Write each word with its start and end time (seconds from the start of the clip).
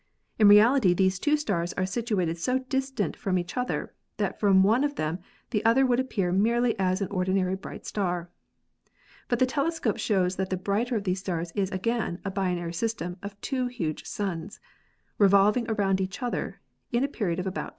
In 0.39 0.47
reality 0.47 0.95
these 0.95 1.19
two 1.19 1.37
stars 1.37 1.73
are 1.73 1.85
situated 1.85 2.39
so 2.39 2.57
distant 2.57 3.15
from 3.15 3.37
each 3.37 3.55
other 3.55 3.93
that 4.17 4.39
from 4.39 4.63
one 4.63 4.83
of 4.83 4.95
them 4.95 5.19
the 5.51 5.63
other 5.63 5.85
would 5.85 5.99
appear 5.99 6.31
merely 6.31 6.73
as 6.79 7.01
an 7.01 7.07
ordinary 7.11 7.53
bright 7.53 7.85
star. 7.85 8.31
But 9.27 9.37
the 9.37 9.45
telescope 9.45 9.99
shows 9.99 10.37
that 10.37 10.49
the 10.49 10.57
brighter 10.57 10.95
of 10.95 11.03
these 11.03 11.19
stars 11.19 11.51
is 11.53 11.69
again 11.69 12.19
a 12.25 12.31
binary 12.31 12.73
system 12.73 13.17
of 13.21 13.39
two 13.41 13.67
huge 13.67 14.05
suns, 14.07 14.59
revolving 15.19 15.69
around 15.69 16.01
each 16.01 16.23
other 16.23 16.61
in 16.91 17.03
a 17.03 17.07
period 17.07 17.37
of 17.37 17.45
about 17.45 17.59
20 17.65 17.69
days. 17.69 17.69